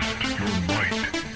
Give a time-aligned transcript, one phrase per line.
[0.00, 1.33] Test your might.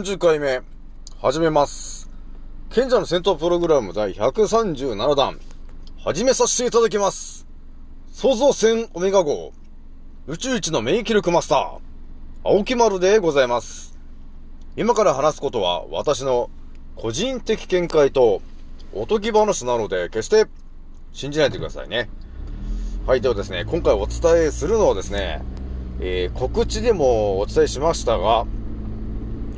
[0.00, 0.62] 40回目、
[1.20, 2.08] 始めます。
[2.70, 5.38] 賢者の戦闘プログラム第137弾、
[5.98, 7.46] 始めさせていただきます。
[8.10, 9.52] 創造戦オメガ号、
[10.26, 11.78] 宇宙一の免疫力マスター、
[12.48, 13.98] 青木丸でございます。
[14.74, 16.48] 今から話すことは私の
[16.96, 18.40] 個人的見解と
[18.94, 20.46] おとぎ話なので、決して
[21.12, 22.08] 信じないでくださいね。
[23.06, 25.42] はい、ではですね、今回お伝えするのはですね、
[26.00, 28.46] えー、告知でもお伝えしましたが、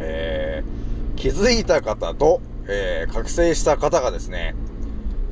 [0.02, 0.82] えー
[1.14, 4.56] 気づいた方と、えー覚醒した方がですね、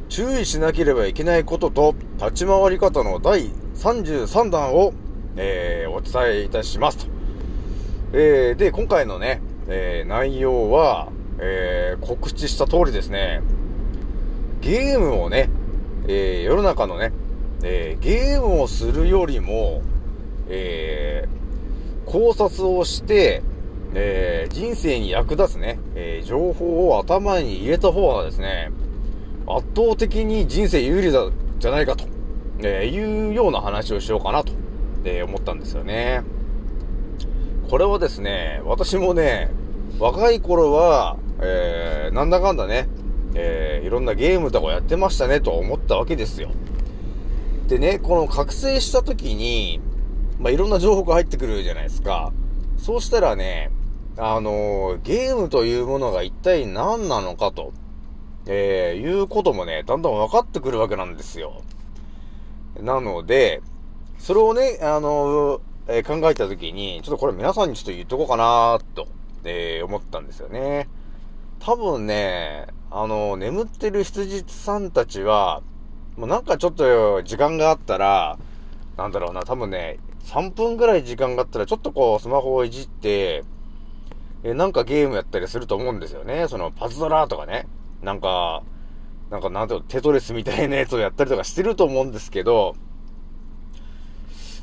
[0.09, 4.93] 注意しなければいけないことと立ち回り方の第33弾を、
[5.37, 7.07] えーお伝えいたしますと。
[8.13, 13.43] えーで、今回のね、えー内容は、えー告知した通りですね、
[14.61, 15.49] ゲームをね、
[16.07, 17.13] えー世の中のね、
[17.65, 19.83] えーゲームをするよりも、
[20.49, 23.43] えー考察をして、
[23.95, 28.71] えー人生に役立つね、えー情報を頭に入れた方がですね、
[29.47, 31.29] 圧倒的に人生有利だ、
[31.59, 32.05] じゃないかと、
[32.61, 34.53] えーいうような話をしようかなと、
[35.05, 36.23] え思ったんですよね。
[37.69, 39.51] これはですね、私もね、
[39.99, 42.89] 若い頃は、えなんだかんだね、
[43.35, 46.51] えいろんなゲームとかやってましたねと思ったわけですよ。
[47.69, 49.81] でね、この覚醒した時に、
[50.41, 52.33] まあ、いろんな情報が入ってくるじゃないですか。
[52.77, 53.71] そうしたらね、
[54.23, 57.73] あのーゲームというものが一体何なのかと、
[58.47, 61.63] えーいうこともね、だんだん分かってくるわけなんですよ。
[62.83, 63.63] なので、
[64.19, 69.09] それをね、あのーえー考えたときに、ちょっとこれ皆さんにちょっと言っとこうかなと、
[69.45, 70.87] えー思ったんですよね。
[71.59, 75.63] 多分ね、あの眠ってる羊さんたちは、
[76.19, 78.39] もうなんかちょっと時間があったら、
[78.99, 83.45] なんだろうな、多分ね、3分ぐらい時間があったら、ちょっとこう、スマホをいじって、
[84.43, 86.49] え、なんかゲームやったりすると思うんですよね。
[86.49, 87.67] その、パズドラとかね。
[88.03, 88.63] なんか、
[89.31, 92.75] なんかなんていうの、テトレスみたいなやつをやったりとかしてると思うんですけど、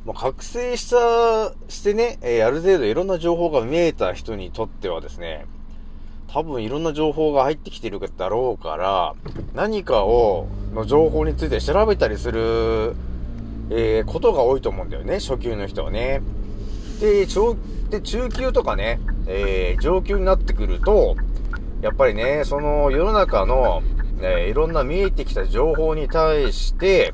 [0.03, 5.45] もう覚醒した、してね、えある程度いろんな情報が見えた人にとってはですね、
[6.27, 9.15] 多分いろんな情報が入ってきてるだろうから、
[9.53, 12.95] 何かを、の情報について調べたりする、
[13.69, 16.21] えーことが多いと思うんだよね、初級の人はね。
[16.99, 21.15] で、で中級とかね、えー上級になってくると、
[21.81, 23.83] やっぱりね、その世の中の、
[24.21, 27.13] えーいろんな見えてきた情報に対して、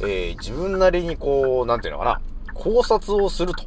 [0.00, 2.20] えー自分なりにこう、なんていうのかな、
[2.54, 3.64] 考察をすると、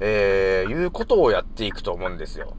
[0.00, 2.54] えーいうことをやっていくと思うんですよ。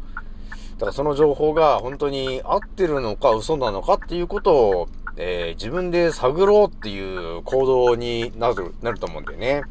[0.74, 9.64] だからその情報が本当に合ってるのか嘘なのかっていうことを、えー自分で探ろうっていう行動になる、なると思うんだよね。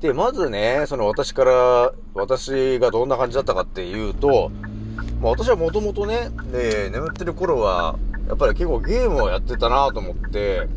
[0.00, 4.50] で、まずね、その私から、私がどんな感じだったかっていうと、
[5.20, 10.68] まあ私はもともとね、で、眠ってる頃は、やっぱり結構ゲームをやってたなと思って、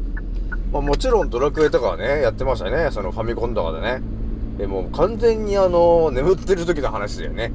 [0.74, 2.92] まあもちろんドラクエとかはね、やってましたね。
[2.92, 4.02] そのファミコンとかでね。
[4.58, 7.54] でもう完全にあの、眠ってる時の話だよね。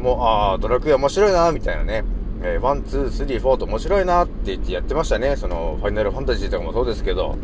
[0.00, 2.04] もう、ああ、ドラクエ面白いな、みたいなね。
[2.42, 5.36] えー、 One、Two、Three、Four と面白いなって言ってやってましたね。
[5.36, 7.36] その、ファイナルファンタジーとかもそうですけど。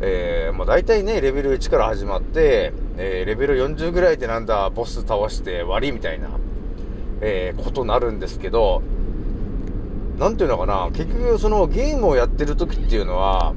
[0.00, 6.28] えー、もう大体ね、レベル1から始まって、えー、レベル40ぐらいでなんだ、ボス倒して終わりみたいな、
[7.20, 8.82] えー、ことになるんですけど、
[10.18, 13.54] なんていうのかな、結局そのゲームをやってる時っていうのは、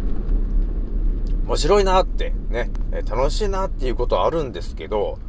[1.46, 2.70] 面白いなって、ね、
[3.10, 5.20] 楽しいなっていうことはあるんですけど、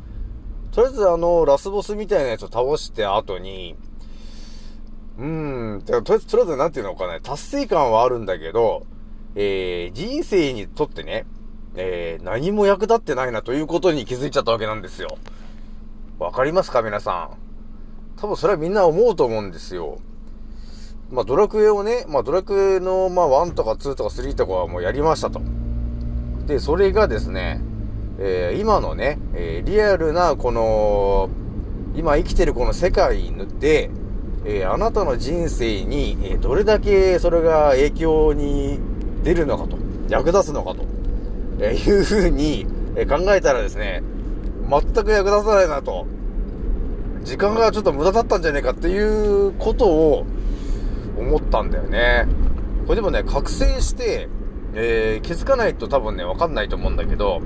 [0.70, 3.74] とりあえずあの、ラスボスみたいなやつを倒して後に、
[5.18, 8.86] うーん、とりあえず、とりあえずなんていうのかね、達成感はあるんだけど、
[9.34, 11.26] えー、人生にとってね、
[11.76, 15.18] えー、何も役立ってないなということに気づいちゃったわけなんですよ。
[16.18, 18.20] わかりますか皆さん。
[18.20, 19.98] 多分それはみんな思うと思うんですよ。
[21.10, 25.40] まあ、ドラクエをね、まあ、ドラクエの、まあ、1とか2とか3とかはもうやりましたと。
[26.46, 27.60] で、それがですね、
[28.18, 31.30] えー、今のね、えー、リアルな、この、
[31.96, 33.90] 今生きてるこの世界で、
[34.44, 38.78] えー、あなたの人生に、えどれだけそれが影響に
[39.22, 39.76] 出るのかと、
[40.08, 40.84] 役立つのかと、
[41.60, 44.02] えいうふうに、え考えたらですね、
[44.68, 46.06] 全く役立たないなと、
[47.22, 50.26] 時間がちょっと無駄だったんじゃねえかっていうことを
[51.18, 52.26] 思ったんだよね。
[52.86, 54.28] これでもね、覚醒して、
[54.74, 57.40] えー、気づかないと多分ね、わかんないと思うんだけど、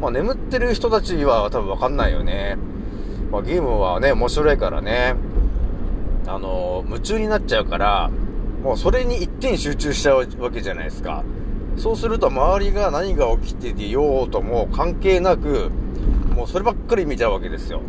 [0.00, 2.56] まあ眠ってる人たちは多分わかんないよね。
[3.30, 5.14] まあゲームはね、面白いからね、
[6.26, 8.10] あのー、夢中になっちゃうから、
[8.62, 11.24] もうそれに一点集中しちゃうわけじゃないですか。
[11.76, 15.70] そうすると周りが何が起きててようとも関係なく、
[16.34, 17.80] もうそればっかり見ちゃうわけですよ。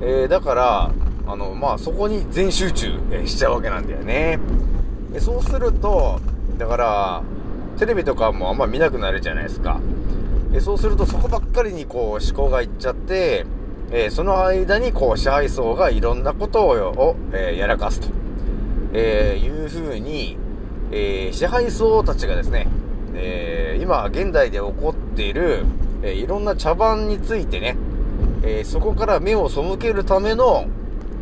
[0.00, 0.90] えー、だから、
[1.26, 4.38] あの、まあ、そこに全集中、えしちゃうわけなんだよね。
[5.12, 6.20] でそうすると、
[6.58, 7.22] だから、
[7.78, 9.80] テレビとかもあんま見なくなるじゃないですか。
[10.52, 13.44] でそうするとそこばっかりにこう思考がいっちゃって、
[13.90, 18.08] えー、その間にこう支配層がいろんなことを、え、やらかすと、
[18.92, 20.38] えー、いう風に、
[20.92, 22.68] え支配層たちがですね、
[23.14, 25.64] え今現代で起こっている、
[26.02, 27.76] えいろんな茶番についてね、
[28.42, 30.66] えそこから目を背けるための、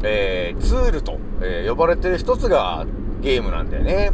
[0.03, 2.85] えツールと、え呼ばれてる一つが
[3.23, 4.11] ゲームなんだよね。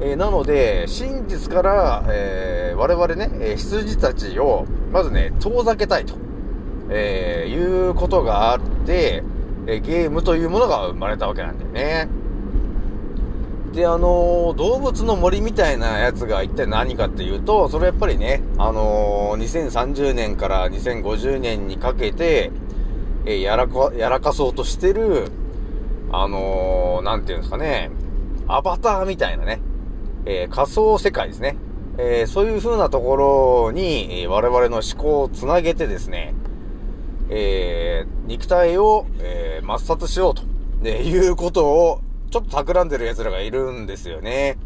[0.00, 6.14] えー、なので、真実から、えー、我々ね、え羊たちを、まずね、遠ざけたいと、
[6.90, 9.22] えー、いうことがあって、
[9.66, 12.08] えゲームというものが生まれたわけなんだよね。
[13.76, 22.50] で、あの動物の森みたいなやつが一体何かっていうと、それやっぱりね、あの2030年から2050年にかけて、
[23.26, 25.30] えやらか、やらかそうとしてる、
[26.10, 27.90] あのなんていうんですかね、
[28.48, 29.60] アバターみたいなね、
[30.24, 31.58] えー、仮想世界ですね。
[31.98, 36.34] えー、そういう風なところに、えー、我々の思考をつなげてですね、
[37.28, 40.42] えー、肉体を、えー、抹殺しようと、
[40.80, 42.00] ね、いうことを、
[42.36, 44.58] ちょっと企んでる奴らがいるんですよね。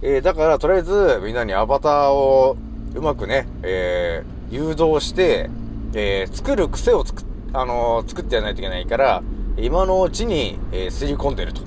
[0.00, 2.56] えー、だから、とりあえず、みんなにアバターを、
[2.94, 5.50] うまくね、えー、誘導して、
[5.92, 9.24] えー、作る癖を作っ、あの、作ってやらないといけないから、
[9.56, 11.62] 今のうちに、えー、吸い込んでると、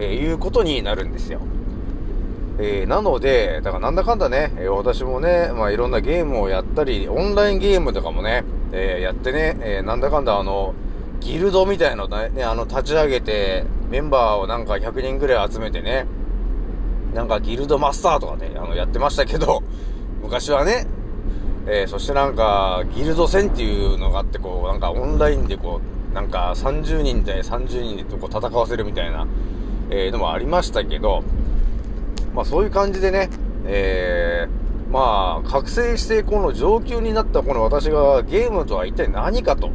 [0.00, 1.38] え、いうことになるんですよ。
[2.58, 10.74] え、なので、だからなんだかんだね、え、私もね、まあいろんなゲームをやったり、オンラインゲームとかもね、え、やってね、えなんだかんだあの、
[11.20, 16.06] ギルドみたいのね、あの、立ち上げて、メンバーをなんか100人ぐらい集めてね、
[17.14, 19.62] なんかギルドマスターとかね、あの、やってましたけど、
[20.22, 20.86] 昔はね、
[21.66, 25.80] えそしてなんか、ギルド戦っていうのがあって、こう、なんかオンラインでこ
[26.12, 29.26] う、なんか30人で30人でこう戦わせるみたいな、
[29.90, 31.22] えのもありましたけど、
[32.34, 33.30] まあそういう感じでね、
[33.66, 39.72] えー、まあ、覚醒してこの上級になったこの私がゲームとは一体何かと、や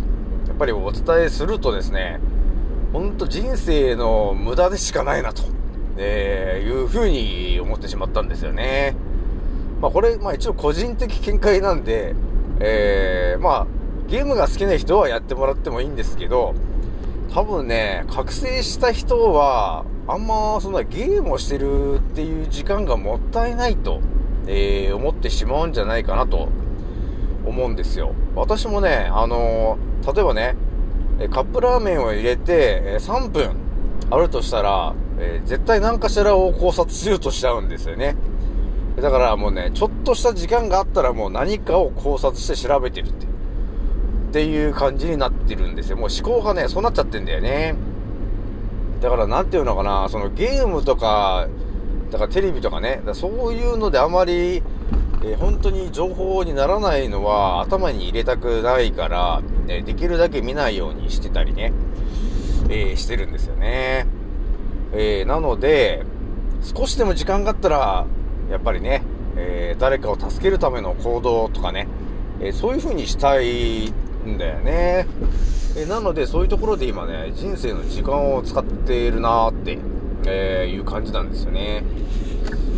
[0.54, 2.20] っぱりお伝えするとですね、
[2.94, 5.42] ほんと人生の無駄でしかないなと、
[5.98, 8.96] えー、いうふうに思ってしまったんですよね。
[9.82, 12.14] まあこれ、まあ一応個人的見解なんで、
[12.60, 13.68] えー、まあ、
[14.08, 16.54] ゲームが好きな人はやってもらってもいいんですけど、
[17.34, 24.02] 多分ね、覚醒した人は、あんまそんなゲームをしてるっていう時間がもったいないと、
[24.46, 26.50] えー、思ってしまうんじゃないかなと
[27.44, 28.14] 思うんですよ。
[28.36, 30.56] 私もね、あのー、例えばね、
[31.32, 33.56] カップラーメンを入れて3分
[34.10, 38.16] あるとしたら、え、絶対何かしらを考察しようとしちゃうんですよね。
[39.02, 43.26] だからもうね、ちょっとした時間があったらもう何かを考察して調べてるって。
[43.26, 43.30] っ
[44.34, 45.98] ていう感じになってるんですよ。
[45.98, 47.76] もう思考がね、そうなっちゃってんだよね。
[49.00, 51.48] だからなんていうのかな、そのゲームとか、
[52.10, 54.64] だからテレビとかね、そういうのであまり、
[55.24, 61.72] えー、本当に情報にならないのは頭に入れたくないから、えー、できるだけ見ないようにしてたりね、
[62.70, 64.06] えー、してるんですよね。
[64.96, 66.04] えなので、
[66.62, 68.06] 少しでも時間があったら、
[68.52, 69.02] やっぱりね、
[69.36, 71.88] え誰かを助けるための行動とかね、
[72.40, 73.92] えそういう風にしたい
[74.26, 75.08] んだよね。
[75.76, 79.80] えなので、そういうところで今ね、人生の時間を使っているなーって、
[80.28, 81.84] え、いう感じなんですよね。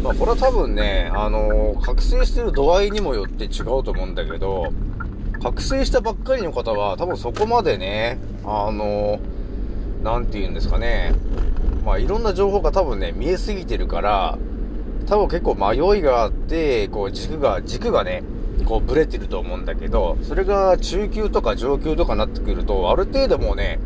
[0.05, 4.71] まあ、これは多分ね、あのー、覚醒してる度合いにもよって違うと思うんだけど、
[5.41, 11.15] 覚醒したばっかりの方は、多分そこまでね、あのー、なんて言うんですかね、
[11.83, 14.38] まあ、いろんな情報が多分ね、見えすぎてるから、
[15.07, 18.21] 多分結構迷いがあって、こう軸が、軸がね、
[18.63, 23.79] こうブレてると思うんだけど、それが中級とか上級とかになってくると、ある程度もうね、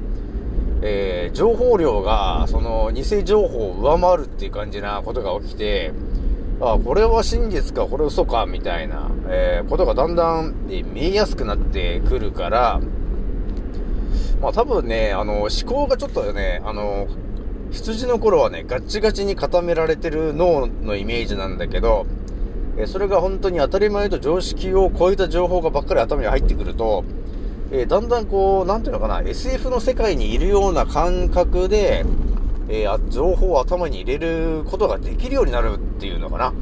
[0.81, 5.93] えー情報量が、その、偽情報を上回るっていう感じなことが起きて、
[6.61, 12.81] あ、これは真実か、これ嘘か、みたいな、えーことがだんだん、え見えやすくなってくるから、
[14.41, 17.07] まあ多分ね、あの、思考がちょっとね、あの、
[17.71, 22.05] 羊の頃はね、ガッチガチに固められてる脳のイメージなんだけど、
[22.77, 27.03] えそれが本当に当たり前と常識を超えた情報がばっかり頭に入ってくると、
[27.71, 32.05] えだんだんこう、なんていうのかな、SF の世界にいるような感覚で、
[32.69, 36.53] えー情報を頭に入れることができるようになるっていうのかな。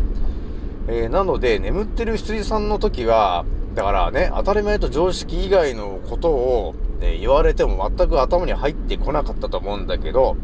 [0.87, 3.45] えーなので、眠ってる羊さんの時は、
[3.75, 10.35] だからね、当たり前と常識以外のことを、え言われても全く頭に入ってこなかったと思うんだけど、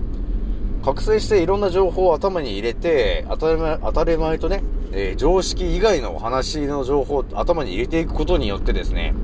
[0.84, 9.16] 覚醒していろんな情報を頭に入れて、当たり前、当たり前とね、えー常識以外のお話の情報を頭に入れていくことによってですね、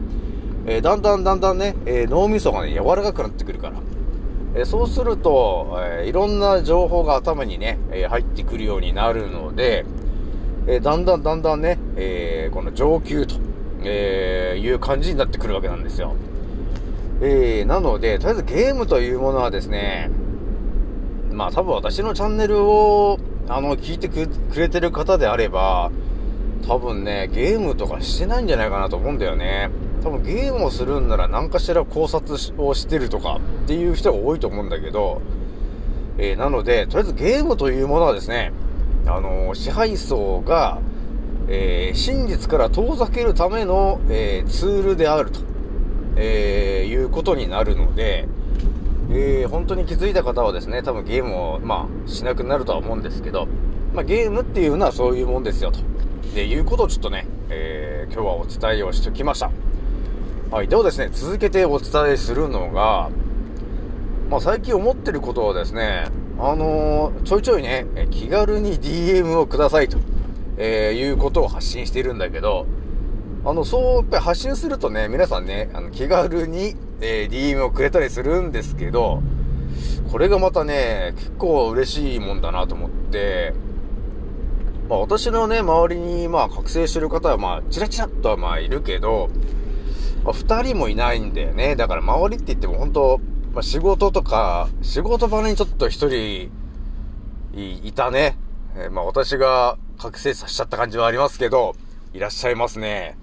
[0.65, 3.75] えーだんだんだんだんね、えー脳みそがね、柔らかくなってくるから。
[4.55, 9.85] えそうすると、えいろんな情報が頭にね、え入ってくるようになるので、
[10.67, 13.35] えだんだんだんだんね、えこの上級と、
[13.83, 16.15] えーいう感じになってくるわけなんですよ。
[17.21, 20.09] えーなので、とりあえずゲームというものはですね、
[21.31, 24.27] まあ多分私のチャンネルを、あの、聞いてく
[24.59, 25.91] れてる方であれば、
[26.67, 29.69] 多分ね、ゲームとかしてないんじゃないかなと思うんだよね。
[30.03, 35.21] 多分ゲームをするんなら何かしら考察をしてるとかっていう人が多いと思うんだけど、
[36.17, 38.51] えーなので、とりあえずゲームというものはですね、
[39.05, 40.79] あのー支配層が、
[41.47, 45.41] えー真実から遠ざけるための、えツールであると、
[46.15, 48.27] えいうことになるので、
[49.11, 53.47] え本当に気づいた方はですね、多分ゲームを、まあ、しなくなるとは思うんですけど、
[53.93, 55.79] まあ、ゲームっていうのはそういうもんですよ、と。
[56.35, 59.51] で、いうことをちょっとね、え今日はお伝えをしてきました。
[60.51, 60.67] はい。
[60.67, 63.11] ではですね、続けてお伝えするのが、
[64.31, 66.07] まあ、最近思ってることはですね、
[66.39, 69.99] あのーちょいちょいね、気軽に DM をくださいと、
[70.57, 72.65] えーいうことを発信しているんだけど、
[73.45, 79.21] あの、そう、やっぱり発信するとね、皆さんね、あの、気軽に、えー DM をくれたりするんですけど、
[80.11, 83.53] これがまたね、結構嬉しいもんだなと思って、
[84.89, 89.29] まあ私のね、周りに、まあ覚醒してる方は、まあ、チラチラっとはまあいるけど、
[90.23, 91.75] まあ、二人もいないんだよね。
[91.75, 93.19] だから周りって言っても本当
[93.53, 96.51] まあ仕事とか、仕事場にちょっと一人
[97.53, 98.37] い、いたね。
[98.75, 101.75] えーまあ私が覚醒させちゃった感じはありますけど、
[102.13, 103.17] いらっしゃいますね。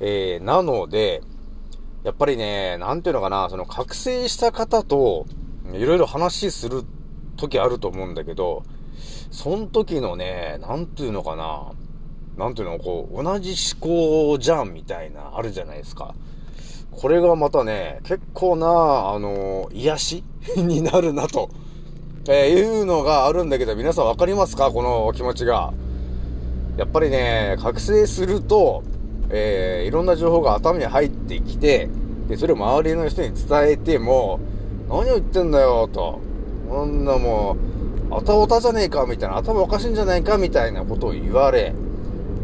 [0.00, 1.22] えー、なので、
[2.02, 5.26] やっぱりね、なんていうのかな、その覚醒した方と、
[5.72, 6.84] いろいろ話する
[7.36, 8.64] 時あると思うんだけど、
[9.30, 11.72] その時のね、なんていうのかな、
[12.36, 16.14] なんていうの、こう、同じ思考じゃんみたいな、あるじゃないですか。
[16.90, 20.24] これがまたね、結構な、あの、癒し
[20.56, 21.48] になるなと、
[22.28, 24.70] えーいうのがあるんだけど、皆さんわかりますか？
[24.70, 25.72] この気持ちが。
[26.76, 28.82] やっぱりね、覚醒すると、
[29.30, 31.88] えーいろんな情報が頭に入ってきて、
[32.28, 34.40] で、それを周りの人に伝えても、
[34.88, 36.20] 何を言ってんだよ、と。
[36.68, 37.56] こんなも
[38.10, 41.74] う、あたおたじゃねえか、みたいな、頭おかしいんじゃないか、みたいなことを言われ、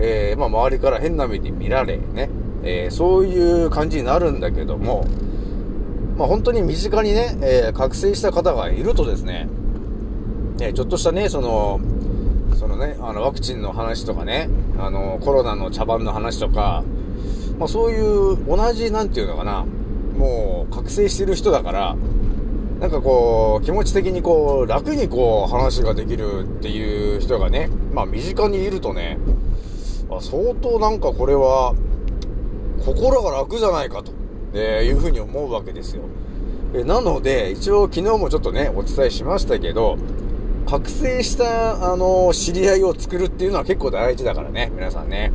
[0.02, 2.30] えーまあ、周りから変な目で見られ、ね、
[2.62, 5.04] えーそういう感じになるんだけども、
[6.16, 9.48] まあ、本当に身近にね、えー覚醒した方がいるとですね、
[10.58, 11.80] ね、ちょっとしたね、その、
[12.54, 16.84] そのね、あの、ワクチンの話とかね、あの、コロナの茶番の話とか、
[17.58, 19.64] まあ、そういう、同じ、なんていうのかな、
[20.16, 21.96] もう、覚醒してる人だから、
[22.80, 29.18] なんかこう、気持ち的にこう、楽にこう、話ができるっていう人がね、まあ、身近にいるとね、
[30.10, 31.74] あ相当なんかこれは、
[32.84, 34.12] 心が楽じゃないかと、
[34.54, 36.02] えいうふうに思うわけですよ。
[36.74, 39.96] えなので、一応昨日もちょっとね、お伝えしましたけど、
[40.66, 45.32] 覚醒した、あの、知り合いを作るっていうのは結構大事だからね、皆さんね。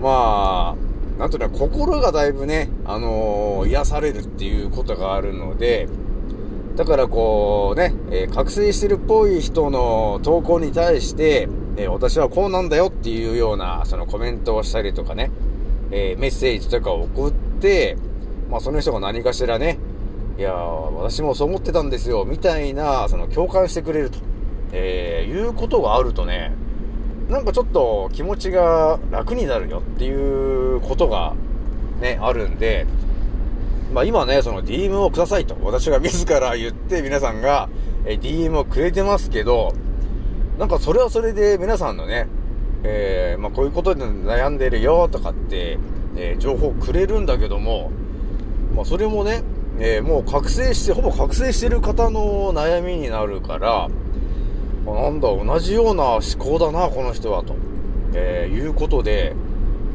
[0.00, 5.88] まあ、なんというの心がだいぶね、あの癒されるっていうことがあるので、
[6.76, 11.48] だからこうね、えー覚醒してるっぽい人の投稿に対して、
[11.78, 15.30] えー私はこうなんだよっていうような、そのコメントをしたりとかね、
[15.92, 17.96] えーメッセージとかを送って、
[18.50, 19.78] まあその人が何かしらね、
[20.38, 24.18] いや、私もそう思ってたんですよ、みたいな、その共感してくれると、
[24.72, 26.52] えーいうことがあるとね、
[27.28, 31.34] なんかちょっと気持ちが楽になるよっていうことが
[32.00, 32.86] ね、あるんで、
[33.92, 37.68] まあ今ね、その DM をくださいと、私が自ら言って皆さんが、
[38.04, 39.74] え DM をくれてますけど、
[40.58, 42.26] なんかそれはそれで皆さんのね、
[42.82, 45.78] えー、まあこういうことで悩んでるよとかって、
[46.16, 47.92] えー情報くれるんだけども、
[48.74, 49.44] まあそれもね、
[49.78, 57.54] えーもう覚醒して、ほぼ覚醒してる方の悩みになるから、あなんだ、同じような思考だな、この人は、と、
[58.14, 59.36] えいうことで、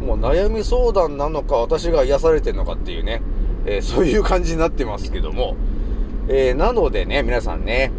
[0.01, 3.21] もう悩み相談なのか、私が癒されてるのかっていうね、
[3.65, 5.57] えそういう感じになってますけども、
[6.29, 7.91] えなのでね、皆さんね、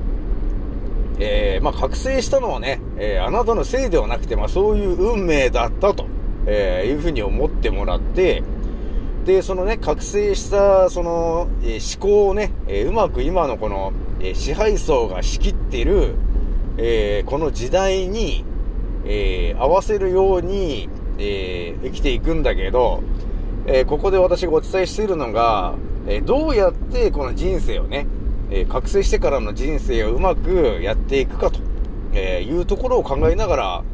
[1.18, 6.06] えーまあ、覚醒したのはね、えーあなたのせいではなくて、まあ、そういう運命だったと、
[6.46, 8.42] えーいうふうに思ってもらって、
[9.24, 16.14] で、そのね、覚醒した、その、えー思考をね、えーうまく今のこの、えー支配層が仕切っている、
[16.78, 18.44] えーこの時代に、
[19.04, 23.02] えー合わせるように、えー生きていくんだけど、
[23.66, 25.74] えーここで私がお伝えしているのが、
[26.08, 28.06] えーどうやってこの人生をね、
[28.50, 31.60] え覚醒してからの人生をうまくやっていくかと、
[32.12, 33.84] えいうところを考えながら、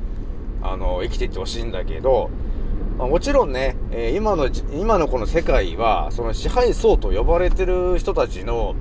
[0.62, 2.30] あの、生きていってほしいんだけど、
[2.98, 8.74] まあもちろんね、え今の、今のこの世界は、その支配層と呼ばれてる人たちの、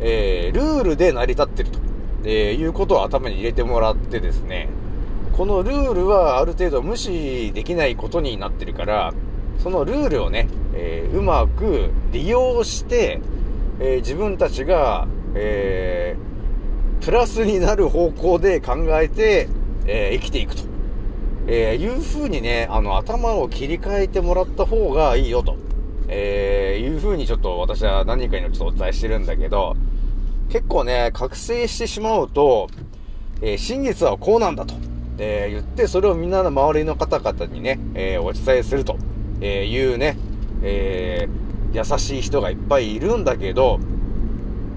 [0.00, 1.78] えールールで成り立ってると、
[2.24, 4.68] えーいうことを頭に入れてもらってですね、
[5.32, 9.14] このルールはある程度無視できないことになってるから、
[9.58, 13.20] そのルールをね、えーうまく利用して、
[13.80, 16.26] えー自分たちが、えー
[17.04, 19.48] プラスになる方向で考えて、
[19.86, 20.62] えー生きていくと。
[21.46, 25.56] えーいう風にね、あの、頭を切り替えてもらった方がいいよと。
[26.08, 29.76] えーいう風にちょっと私は何人かにちょっとお伝えしてるんだけど、
[30.48, 32.68] 結構ね、覚醒してしまうと、
[33.42, 34.74] えー真実はこうなんだと、
[35.18, 38.96] えー言って、それをみんなの周りの方々にね、えーお伝えすると、
[39.40, 40.16] えいうね、
[40.62, 41.45] えー
[41.76, 43.78] 優しい人がいっぱいいるんだけど、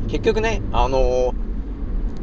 [0.07, 1.33] 結局ね、あのー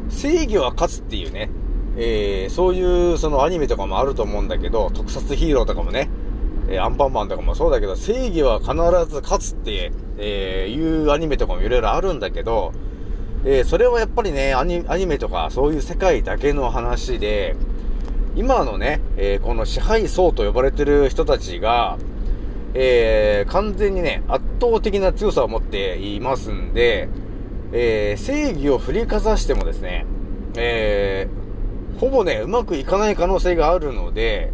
[0.08, 1.50] 正義は勝つっていうね、
[1.96, 6.08] えーそういうそのアニメとかもあると思うんだけど、特撮ヒーローとかもね、
[6.68, 8.74] えーアンパンマンとかもそうだけど、正義は必
[9.12, 12.72] ず勝つって、えいうアニメとかもいろいろあるんだけど、
[13.44, 17.56] えそれはやっぱりね、アニアニメとかそういう世界だけの話で、
[18.36, 21.98] 今のね、えこの支配層と呼ばれてる人たちが、
[22.78, 27.08] えー完全にね、圧倒的な強さを持っていますんで、
[27.72, 30.04] えー正義を振りかざしてもですね、
[30.56, 34.52] えーほぼね、うまくいかない可能性があるので、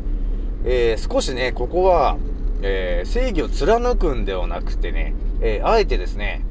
[0.65, 2.17] えー少しね、ここは、
[2.63, 6.45] えー正義を貫くんではなくてね、えーあえてですね、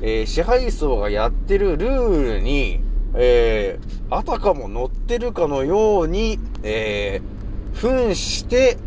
[0.00, 2.80] えー支配層がやってるルールに、
[3.14, 8.78] えーあたかも乗ってるかのように、えー扮して、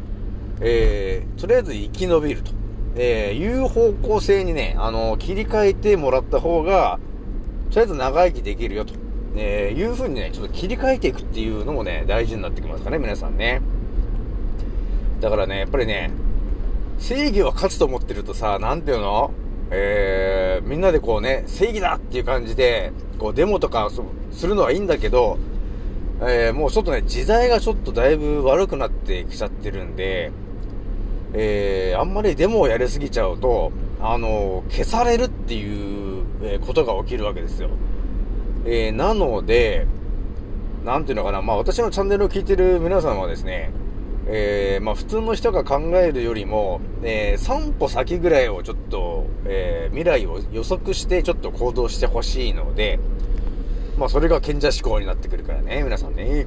[0.62, 2.52] えーとりあえず生き延びると、
[2.96, 7.00] えーいう方向性にね、あの、切り替えてもらった方が、
[7.70, 8.94] とりあえず長生きできるよと、
[9.36, 13.62] えーいう風にね、ちょっと切り替えていくっていうのもね、大事になってきますかね、皆さんね。
[15.22, 16.12] だからね、やっぱりね、
[17.00, 19.32] 正義は勝つと思ってるとさ、なんていうの？
[19.72, 23.90] えー、みんなでこうね、正義だっていう感じで、こうデモとか
[24.32, 25.40] するのはいいんだけど、
[26.22, 30.32] えー、もうちょっとね、時代がちょっとだいぶ悪くなってきちゃってるんで、
[31.34, 33.72] えー、あんまりデモをやりすぎちゃうと、
[34.02, 37.70] あの消されるっていう、えことが起きるわけですよ。
[38.66, 39.88] えー、なので、
[40.84, 43.72] なんていうのかな、まあ私のチャンネルを聞いてる皆さんはですね、
[44.28, 53.00] えー、まあ普通の人が考えるよりも、えー、3歩先ぐらいをちょっと、えー、未来を予測してちょっと行動してほしいので、
[54.04, 56.46] まあそれが賢者思考になってくるからね、皆さんね。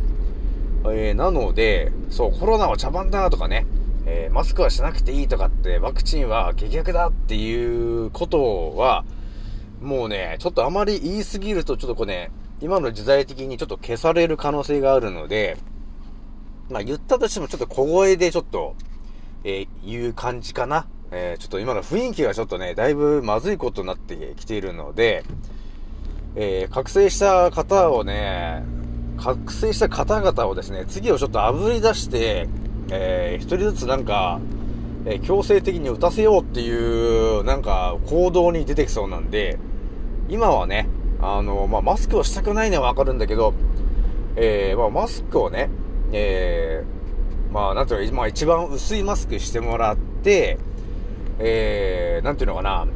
[0.84, 3.64] えー、なので、そう、コロナは茶番だとかね、
[4.04, 9.06] えーマスクはしなくていいとかって、ワクチンは結局だっていうことは、
[9.80, 15.56] もうね、ちょっとあまり言いすぎると、ちょっとこうね、今の時代的にちょっと消される可能性があるので、
[16.68, 18.74] まあ言ったとしてもちょっと小声でちょっと、
[19.44, 20.86] えー言う感じかな。
[21.10, 25.24] えーちょっと今の雰囲気がちょっとね、だいぶまずいことになってきているので、
[26.36, 28.62] えー覚醒した方をね、
[29.16, 32.46] 覚醒した方々をですね、次をちょっと炙り出して、
[32.90, 34.38] えー一人ずつなんか、
[35.06, 39.58] えー強制的に打たせようっていう、なんか、行動に出てきそうなんで、
[40.28, 40.88] 今はね、
[41.20, 43.54] あの、まあ、マスクをしたくないのはわかるんだけど、
[44.36, 45.70] えーまあ、マスクをね、
[46.12, 50.58] えーまあ、なんていうの、まあ、一番薄いマスクしてもらって、
[51.38, 52.86] えーなんていうのかな、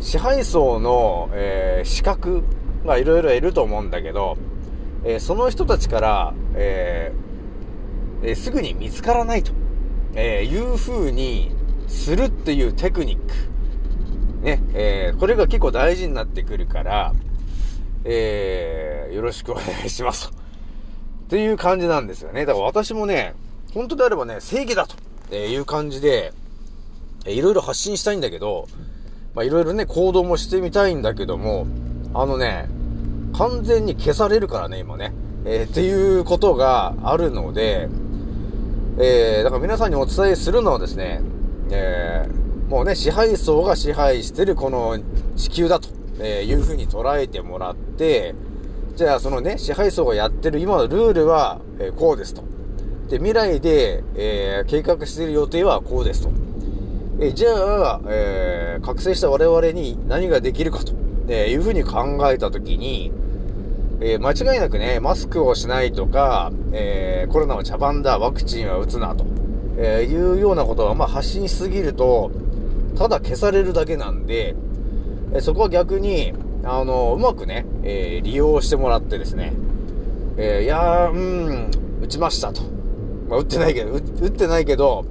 [0.00, 2.42] 支配層の、えー資格
[2.86, 4.36] がいろいろいると思うんだけど、
[5.04, 9.52] えーその人たちから、えーえーすぐに見つからないと、
[10.14, 11.52] えーいう風に
[11.88, 13.34] するっていうテクニック。
[14.42, 17.12] ね、えーこれが結構大事になってくるから、
[18.04, 20.30] えーよろしくお願いします。
[20.30, 20.36] と
[21.26, 22.46] っていう感じなんですよね。
[22.46, 23.34] だから私もね、
[23.74, 26.32] 本当であればね、正義だという感じで、
[27.24, 28.68] えいろいろ発信したいんだけど、
[29.34, 31.66] まあいろいろね、行動もしてみたいんだけども、
[32.14, 32.68] あのね、
[33.36, 35.12] 完全に消されるからね、今ね。
[35.44, 37.88] えー、っていうことがあるので、
[38.98, 41.20] えー、だから皆さんにお伝えするのはですね、
[41.70, 44.98] えー、もうね、支配層が支配してるこの
[45.36, 48.34] 地球だと、えいうふうに捉えてもらって、
[48.96, 52.42] じゃあそのね、支配層がやってる今のルールは、えこうですと。
[53.10, 56.30] で、未来で、え計画している予定はこうですと。
[57.20, 60.94] えじゃあ、え覚醒した我々に何ができるかと、
[61.28, 63.12] えいうふうに考えたときに、
[64.00, 69.24] えー、間違いなくね、マスクをしないとか、えー、コロナは茶番だ、ワクチンは打つな、と、
[69.78, 72.30] え、いうようなことは、まあ、発信しすぎると、
[72.96, 74.54] ただ消されるだけなんで、
[75.34, 79.54] えそこは逆に、あの、うまくね、え利用してもらってですね、
[80.36, 81.70] えいやー、うん、
[82.02, 82.62] 打ちましたと。
[83.28, 85.04] まあ、打ってないけど、打ってないけど、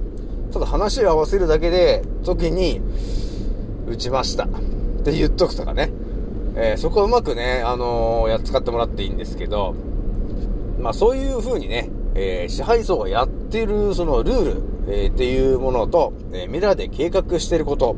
[0.52, 2.80] ただ話を合わせるだけで、時に、
[3.88, 4.44] 打ちました。
[4.44, 4.48] っ
[5.04, 5.90] て言っとくとかね。
[6.58, 9.74] えー、そこはうまくね、あの、やっ使ってもらっていいんですけど、
[10.80, 17.96] まあそういう風にね、えー、支配層がやってるそのルール、えー、っていうものと、えー、ミラーで計画してること、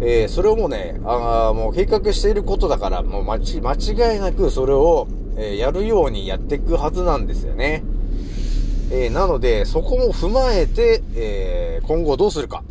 [0.00, 7.82] えー、それをもうね、あもう計画していることだから、もう間違いなくそれを、えー、やるようにやっていくはずなんですよね。
[8.92, 12.62] えー、なので、そこも踏まえて、えー、今後どうするか、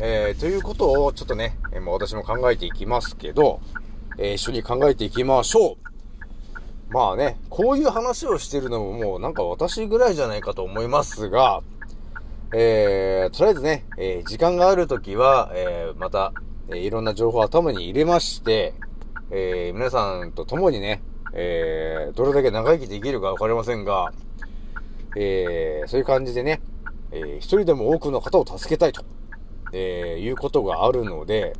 [0.00, 3.60] えー、ということをちょっとね、えー、もう私も考えていきますけど、
[4.18, 5.92] えー、一緒に考えていきましょう。
[6.92, 11.62] まあね、こういう話をしてるのももうなんか私ぐらいじゃないかと思いますが、
[12.54, 16.34] えー、とりあえずね、えー、時間があるときは、えー、また、
[16.68, 18.74] えー、いろんな情報を頭に入れまして、
[19.30, 24.12] えー、皆さんと共にね、えー、どれだけ長生きできるかわかりませんが、
[25.16, 26.60] えー、そういう感じでね、
[27.10, 29.02] えー、一人でも多くの方を助けたいと、
[29.72, 31.54] えー、いうことがあるので、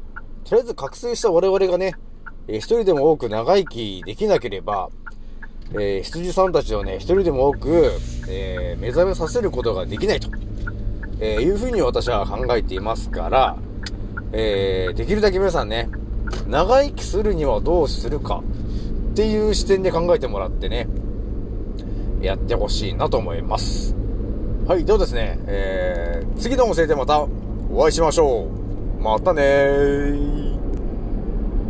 [0.45, 1.95] とりあえず覚醒した我々がね、
[2.49, 4.91] えー、一人でも多く長生きできなければ、
[5.75, 7.93] えー、羊さんたちをね、一人でも多く、
[8.29, 10.29] えー、目覚めさせることができないと、
[11.21, 13.57] えいうふうに私は考えていますから、
[14.33, 15.89] えできるだけ皆さんね、
[16.49, 18.43] 長生きするにはどうするか
[19.13, 20.89] っていう視点で考えてもらってね、
[22.21, 23.95] やってほしいなと思います。
[24.67, 27.27] はい、ではですね、えー、次の音声でまた
[27.71, 28.49] お会いしましょ
[28.99, 29.03] う。
[29.03, 30.42] またねー。